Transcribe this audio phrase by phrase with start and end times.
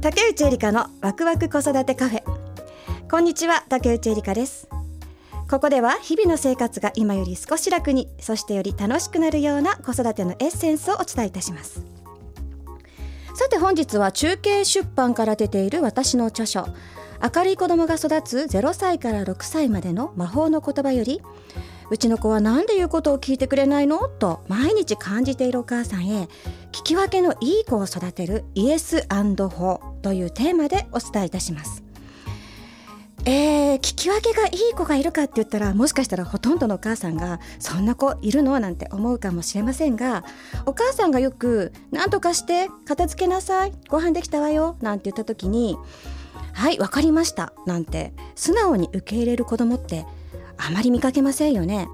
[0.00, 2.22] 竹内えりかのワクワク子育てカフェ。
[3.08, 4.68] こんにちは竹内えりかです。
[5.48, 11.89] ここでは日々の生活が今より少し楽にそしてより楽しくなるような子育てのエッセンスをお伝えいたします。
[13.40, 16.66] さて本日は中継出版から出ている私の著書
[17.34, 21.22] 明るい子供が育つ0歳から6歳までの魔法の言葉より
[21.90, 26.28] うちの子は何で言うことを聞いてくれないのと毎日感じているお母さんへ
[26.70, 31.89] 聞き分けのいい子を育てるイエスフォーというテーマでお伝えいたします。
[33.26, 38.58] えー、聞き分けがいい子がいるかって言ったらもしかしたらほとんどのお母さんがそんな子いるの？
[38.60, 40.24] なんて思うかもしれませんが
[40.64, 43.72] お母さんがよく「何とかして片付けなさい。
[43.88, 45.76] ご飯できたわよ」なんて言った時に
[46.54, 50.06] 「はいわかりました」なんて素直に受け入れる子供って
[50.56, 51.88] あまり見かけませんよね。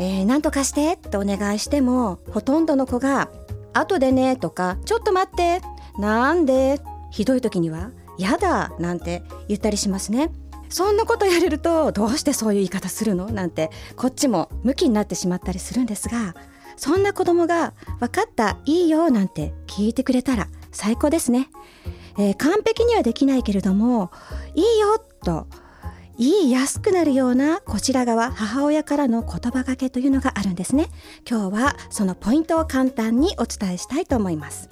[0.00, 3.28] えー、何とかしてってお願いしてもほとんどの子が
[3.74, 5.60] 「後でね」とか「ちょっと待って」
[5.98, 6.80] 「なんで」
[7.12, 10.30] ひどい時には「やだ」なんて言ったりしますね。
[10.70, 16.34] そんなことやれるとどうしてそういう言い方するのなんてこっちもムキになってしまったりするんですが
[16.76, 21.48] そんな子供が「分かったいいよ」なんて聞いてくれたら最高ですね。
[22.18, 24.10] えー完璧にはできないけれども
[24.54, 25.46] 「いいよ」と
[26.18, 30.88] 言いやすくなるようなこちら側母親からの言葉がけというのがあるんですね
[31.28, 34.68] 今日はそのポイントを簡単にお伝えしたいと思います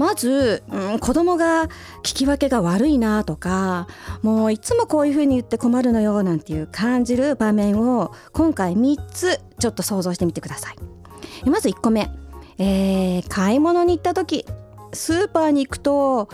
[0.00, 1.66] まず、うん、子供が
[2.02, 3.86] 聞き分けが悪いなとか
[4.22, 11.48] もういつもこういうふうに言って困るのよなんていう感じる場面を今回3つちょっと想像してみてください。
[11.50, 12.10] まず1個目、
[12.56, 14.46] えー買い物に行った時
[14.94, 16.30] スーパーに行くと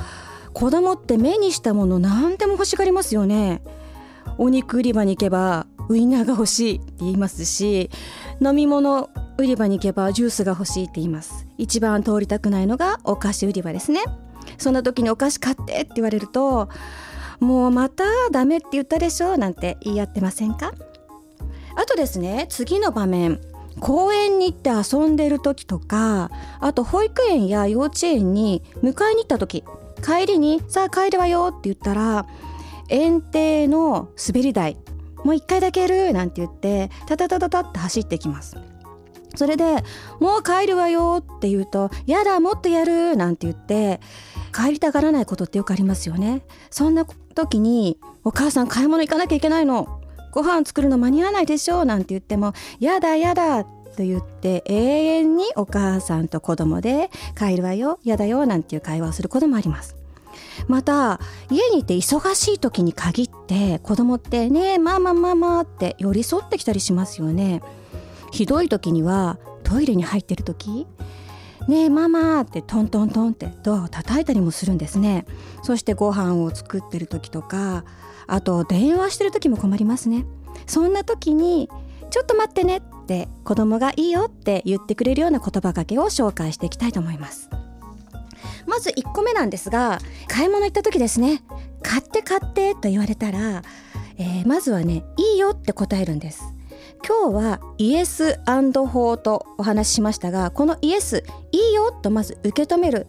[0.53, 3.63] 子供って目にしたもの何でも欲しがりますよね。
[4.39, 7.91] お肉売り場に行けばウインナーが欲しいって言いますし
[8.41, 11.47] 飲み物売り場に行けばジュースが欲しいって言います。
[11.59, 14.03] 一番通りたくないのがお菓子売り場ですね。
[14.59, 16.69] そんな時にお菓子買ってって言われると
[17.41, 20.73] もうまたダメって言ったでしょなんて言い合ってませんか？
[21.77, 23.41] あとですね次の場面。
[23.79, 26.31] 公園に行って遊んでる時とか
[26.61, 29.65] あと保育園や幼稚園に迎えに行った時。
[30.03, 32.27] 帰りに「さあ帰るわよ」って言ったら
[32.89, 34.79] 園庭の滑り台。
[35.27, 38.57] もう一回だけやるなんて言ってタタタタタって走ってきます。
[39.35, 39.83] それで
[40.21, 44.01] 「もう帰るわよ」って言うと「やだもっとやる」なんて言って
[44.55, 46.43] 帰りたがらないことってよくありますよね。
[46.71, 47.05] そんな
[47.35, 50.01] 時に「お母さん買い物行かなきゃいけないの。
[50.31, 53.65] ご飯作るの間に合わないでしょ」なんて言っても「やだやだ」
[53.99, 59.97] と言って永遠にお母さんと子供で「帰るわよやだよ」なんていう会話をすることもあります。
[60.69, 61.21] また
[61.51, 67.63] 家にいて忙しい時に限って子供ってねえママママって寄り添ってきたりしますよね。
[68.33, 70.87] ひどい時にはトイレに入ってる時
[71.69, 75.27] ねえママってトントントンってドアを叩いたりもするんですね。
[75.63, 77.85] そしてご飯を作ってる時とか
[78.27, 80.27] あと電話してる時も困りますね。
[80.67, 81.69] そんな時に
[82.11, 87.51] ちょっと待ってねって子供がいいよって言ってくれるような言葉かけを紹介していきたいと思います。
[88.67, 91.43] まず1個目なんですが買い物行った時ですね
[91.83, 93.63] 買って買ってと言われたら、
[94.19, 96.43] えーまずはねいいよって答えるんです。
[97.07, 98.41] 今日はイエス
[98.87, 101.23] 法とお話ししましたがこのイエス
[101.53, 103.07] いいよとまず受け止める。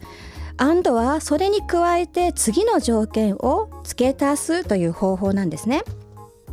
[0.60, 5.82] アンドはそれに加えて次の条件を付け足すという方法なんですね。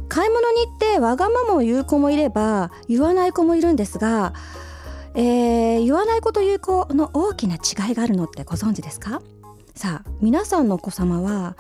[0.08, 4.34] 買い物に行ってわがままを言う子もいれば言わない子もいるんですが
[5.16, 9.22] えー言わない子という子の大きな違いがあるのってご存知ですか？
[9.76, 11.56] さあ皆さんのお子様は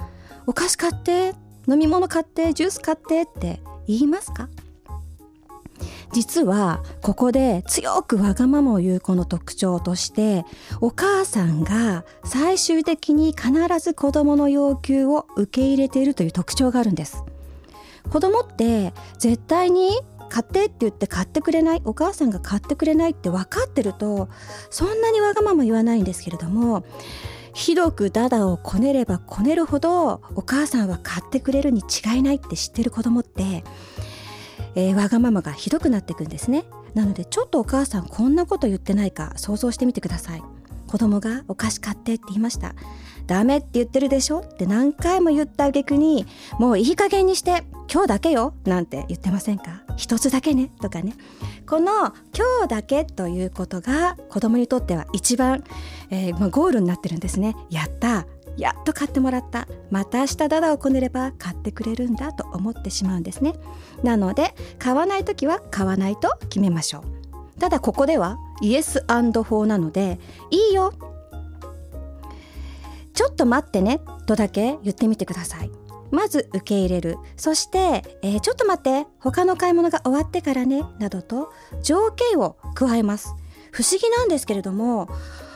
[0.47, 1.33] お菓子買って
[1.67, 4.49] 飲み物買ってジュース買ってって言いますか？
[6.11, 10.45] 実はここで強くわがままを言う子の特徴として
[10.79, 17.23] お母さんが最終的に必ず子供の要求を受け入れているという特徴があるんです。
[18.09, 19.89] 子供って絶対に
[20.35, 24.27] 買ってって言って買ってくれないお母さんが買ってくれないって分かってると
[24.69, 26.85] そんなにわがまま言わないんですけれども
[27.53, 33.63] ひどくダダをこねればこねるほどお母さんは買ってくれるに違いないって知ってる子供って、
[34.75, 36.65] えーわがままがひどくなっていくんですね。
[36.95, 40.43] なのでちょっとお母さんこんなこと言ってないか想像してみてください。
[40.85, 42.75] 子供がお菓子買ってって言いました。
[43.27, 44.39] ダメって言ってるでしょ？
[44.39, 46.25] って何回も言った挙句に
[46.59, 48.53] もういい加減にして今日だけよ？
[48.65, 49.83] なんて言ってませんか？
[49.97, 50.71] 一つだけね？
[50.81, 51.15] とかね。
[51.67, 52.13] この今
[52.63, 55.63] 日だけということが子供にとっては一番、
[56.09, 57.55] えー、ゴールになってるんですね。
[57.69, 58.25] やった。
[58.57, 59.67] やっと買ってもらった。
[59.91, 63.53] また明日ダダをこねれば買ってくれるんだと思ってしまうんですね。
[64.03, 67.59] なので買わない時は買わないと決めましょう。
[67.59, 69.03] ただここではイエス
[69.43, 70.19] 法なので
[70.51, 70.93] いいよ。
[73.15, 75.71] ちょっと待ってねとだけ言ってみてください。
[76.11, 77.17] まず受け入れる。
[77.35, 81.51] そして、えー、ちょっと待って他の買い物が終わってからねなどと
[81.81, 83.33] 条件を加えます。
[83.71, 85.09] 不思議なんですけれども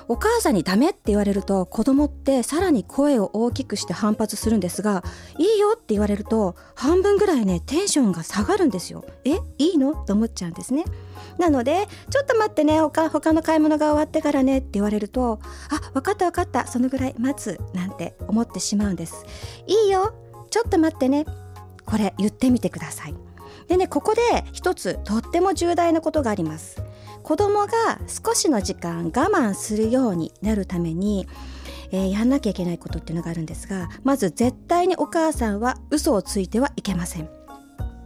[0.08, 5.04] お母さんにダメって言われると子供ってさらに声を大きくして反発するんですが
[5.38, 9.06] いいよって言われると半分ぐらいねテンションが下がるんですよ。
[9.24, 9.94] えいいの？
[9.94, 10.84] と思っちゃうんですね。
[11.38, 15.40] なのでちょっと待ってね他他の買い物が終わってからねって言われると
[15.70, 19.26] あ分かった分かったそのぐらい待つなんて思ってしまうんです。
[19.68, 20.14] いいよ
[20.50, 21.26] ちょっと待ってね
[21.86, 23.16] これ言ってみてください。
[23.68, 24.22] でねここで
[24.52, 26.82] 一つとっても重大なことがあります。
[27.24, 31.28] 子供が少しの時間我慢するようになるために、
[31.92, 37.39] えー、やんなきゃいけないことっていうのがあるんですがまず絶対にお母さんは嘘をついてはいけません。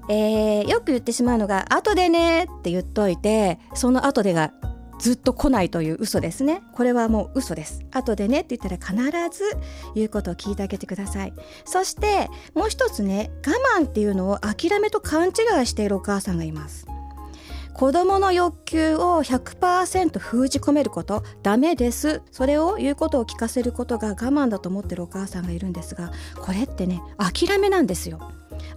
[0.09, 4.51] えー、よく言ってしまうのが「後でね」って言っといてその後でが
[5.00, 6.61] ずっと来ないという嘘ですね。
[6.73, 7.81] これはもう嘘です。
[7.91, 9.44] 後でねって言ったら必ず
[9.95, 11.33] 言うことを聞いてあげてください。
[11.65, 16.85] そしてもう一つね我慢っていうのを諦めと勘違いしているお母さんがいます。
[17.73, 22.21] 子供の欲求を100%封じ込めることダメです。
[22.31, 28.19] それを言うことを聞かせることが我慢だと思ってるお母さんがいるんですがこれってね諦めなんですよ。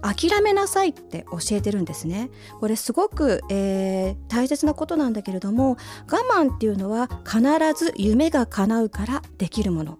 [0.01, 2.29] 諦めなさいって教えてるんですね。
[2.59, 5.77] これすごく、えー、大切なことなんだけれども
[6.11, 7.41] 我慢っていうのは必
[7.75, 9.99] ず夢が叶うからできるもの。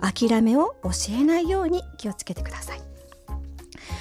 [0.00, 2.82] 諦めを教えないように気をつけてください。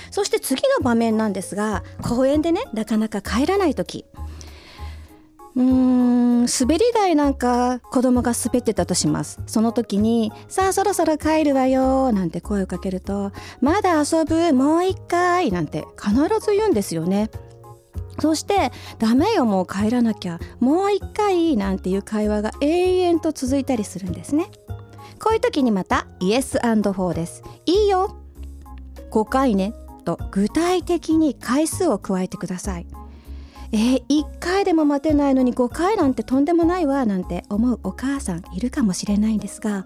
[0.09, 4.05] そして次の場面なんですが公園でねなかなか帰らない時。
[5.55, 9.41] うん滑り台なんか子供が滑ってたとします。
[9.47, 14.53] その時に「さあそろそろ帰るわよ」なんて声をかけると「まだ遊ぶ？
[14.53, 17.29] もう一回」なんて必ず言うんですよね。
[18.19, 20.39] そして「ダメよもう帰らなきゃ。
[20.59, 24.49] もう一回」なんていう会話が永遠と続いたりするんですね。
[25.21, 27.43] こういう時にまたイエスフォーです。
[27.65, 28.15] いいよ。
[29.11, 29.73] 5回ね。
[30.03, 32.87] と具体的に回数を加えてください。
[33.73, 39.85] えー、1回でも待てないのに5回なんてとんでもないわなんて思うお母さんいるかもしれないんですが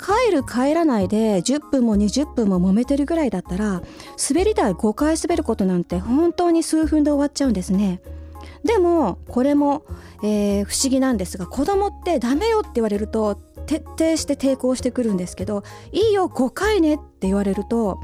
[0.00, 3.82] 帰る帰らないで10分も20分も揉めてるぐらいだったら
[4.30, 8.00] 滑り台5回滑ることなんて本当に数分で終わっちゃうんですね。
[8.64, 9.84] でもこれも、
[10.22, 13.34] えー、不思議なんですが子供ってダメよって言われると
[13.66, 15.62] 徹底して抵抗してくるんですけど
[15.92, 18.00] いいよ5回ねって言われると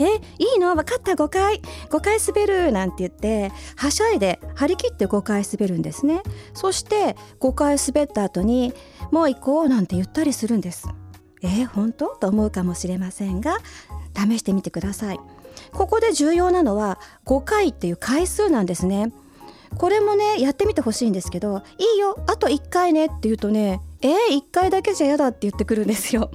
[0.00, 0.74] えいいの？
[0.74, 1.60] 分かった5回
[1.90, 6.22] 5回滑るなんて言ってはしゃいで張り切って5回滑るんですね。
[6.54, 8.72] そして5回滑った後に
[9.10, 10.88] もう行こうなんて言ったりするんです。
[11.42, 12.08] え本当？
[12.16, 13.58] と思うかもしれませんが
[14.14, 15.20] 試してみてください。
[15.72, 19.12] ここで重要なのは5回っていう回数なんですね。
[19.78, 26.30] これもねやってみてほしいんですけど「いいよあと1回ね」って言うとね「えー、1回だけじゃ嫌だ」って言ってくるんですよ。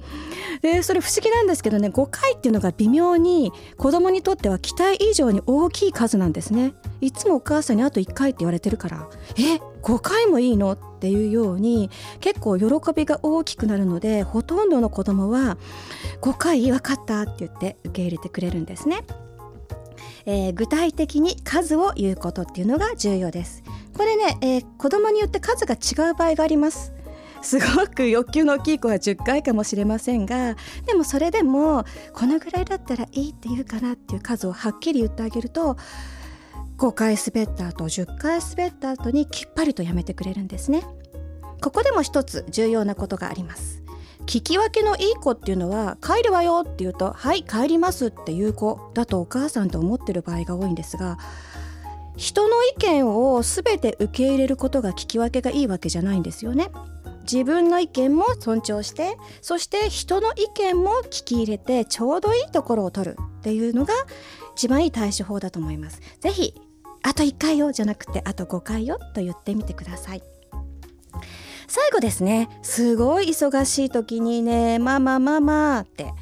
[0.62, 6.74] でそれ不思議なんですけどね5回っていうのが微妙に子供にとっては期待以上に大きい数なんですね。
[7.00, 15.58] いつもお母さんにあと1回って言われてるから「え5回もいいの?」っていうように結構喜びが大きくなるのでほとんどの子供は
[16.22, 19.04] 「5回分かった」って言って受け入れてくれるんですね。
[20.24, 23.62] えー、具体的に数を言うことっていうのが重要です
[23.96, 26.92] これね、えー、子供によって数が違う場合があります
[27.42, 30.56] すごく欲求の大きい子は10回かもしれませんが
[30.86, 35.76] でもそれでもこのぐらいだったらいいって言うかなっていう数をはっきり言ってあげると
[36.78, 40.82] 5回滑った後10回滑った後にきっぱりとやめてくれるんですね
[41.60, 43.82] ここでも一つ重要なことがあります
[44.26, 51.18] 聞き分けのいい子っていうのは帰るわよって言うとはい帰りますっていう子だとお母さんと思ってる場合が多いんですが
[52.16, 56.70] 人の意見を全て受け入れることが聞き分けがいいわけじゃないんですよね。
[57.22, 63.94] 自分の意見も尊重してそして人の意見も聞き入れてちょうどいいところを取るっていうのが
[64.54, 66.00] 一番いい対処法だと思います。
[66.20, 66.54] ぜひ
[67.02, 70.22] あと1回よじゃなくてあと5回よと言ってみてください。
[71.66, 76.12] 最後ですねすごい忙しい時にねママママって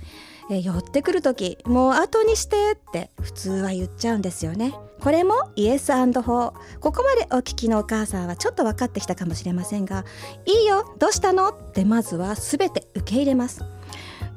[0.51, 4.75] え寄ってくる時もう後にしてって普通は言っちゃうんですよね。
[5.01, 6.53] これもイエスフォー。
[6.81, 10.05] ここまでお聞きのお母さんはちょっと分かってきたかもしれませんが
[10.47, 11.49] いいよどうしたの？
[11.49, 13.65] ってまずは全て受け入れます。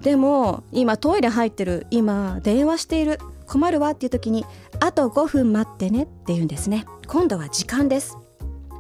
[0.01, 4.45] でも今トイレ入ってる今電話している困るわっていう時に
[4.79, 6.85] あと5分待ってねって言うんですね。
[7.07, 8.17] 今度は時間です。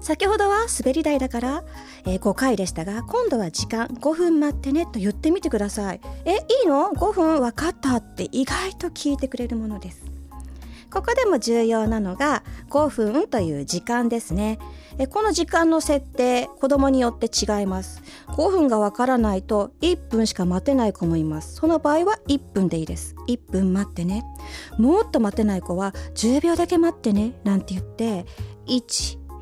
[0.03, 1.63] 先ほどは滑り台だから、
[2.05, 6.01] えー、5回でしたが今度は時間5分待ってねと言ってみてください。
[6.25, 10.03] えいいの？5分分かったって意外と聞いてくれるものです。
[10.91, 14.59] ここでも重要なのが5分という時間ですね。
[14.97, 18.03] えこの時間の設定子供によって違います。
[18.27, 21.55] 5分がわからないと1分しか待てない子もいます。
[21.55, 23.15] その場合は1分でいいです。
[23.29, 24.25] 1分待ってね。
[24.77, 28.25] もっと待てない子は10秒だけ待ってねなんて言って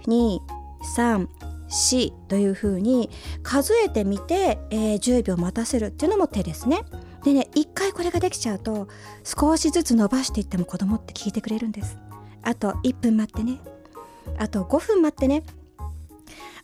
[0.08, 3.10] 234というふうに
[3.44, 6.84] 数えてみて、えー、10秒待たせるっていうのも手ですね。
[7.24, 8.88] でね一回これができちゃうと
[9.24, 11.98] 少しずつ伸ばしていっても子供って聞いてくれるんです。
[12.44, 13.60] あと1分待ってね。
[14.38, 15.44] あと5分待ってね。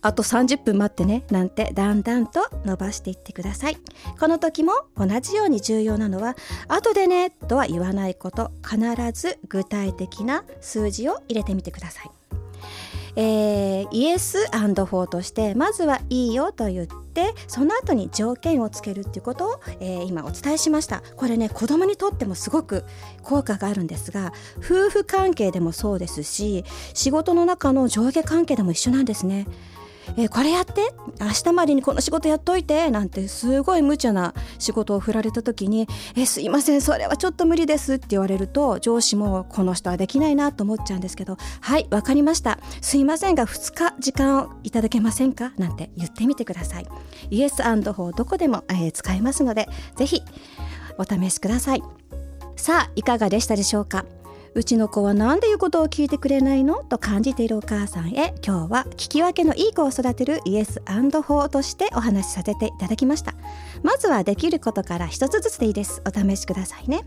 [0.02, 1.24] あと30分待ってね。
[1.32, 3.78] なんてだんだんと伸ばしていってください。
[4.20, 6.36] この時も同じように重要なのは
[6.68, 8.52] 後でねとは言わないこと。
[8.64, 8.78] 必
[9.14, 12.12] ず具体的な数字を入れてみてください。
[13.20, 21.02] えー、イエスフォーとしてまずはいいよと言ってその後に条件をつけるっていうことを、えー、今お伝えしました。
[21.16, 22.86] これね子供にとってもすごく
[23.24, 29.48] 効果があるんですが夫婦関係でもそうですし仕事の中の上下関係でも一緒なんですね。
[30.16, 46.88] えー、これやって明日までにこの仕事やっといてなんてすごい無茶な仕事を振られた時に「えすいませんそれはちょっと無理です」って言われると上司もこの人はできないなと思っちゃうんですけど「はいわかりましたすいませんが2日時間をいただけませんか?」なんて言ってみてください。
[47.30, 50.22] イエスフォーどこでも、えー、使えますのでぜひ
[50.98, 51.84] お試しください。
[52.56, 54.06] さあいかがでしたでしょうか？
[54.58, 56.84] うちの子は何で言うことを聞いてくれないの？
[56.84, 60.82] と感じているお母さんへ今日は聞き分けのいい子を育てるイエス
[61.22, 63.36] 法としてお話しさせていただきました。
[63.84, 66.02] まずはできることから一つずつでいいです。
[66.08, 67.06] お試しくださいね。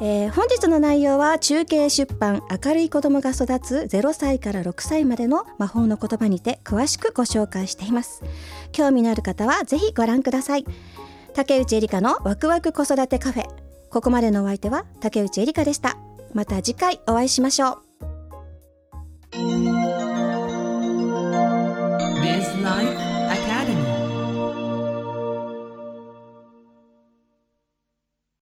[0.00, 8.22] えー、本日の内容は中継出版明るい子供が育つ0歳から6歳までの魔法の言葉にて詳しくご紹介しています。
[8.72, 10.64] 興味のある方はぜひご覧ください。
[11.34, 13.44] 竹内エリカのワクワク子育てカフェ。
[13.90, 15.98] ここまでのお相手は竹内エリカでした。
[16.34, 17.78] また次回お会いしましょ
[19.32, 19.79] う。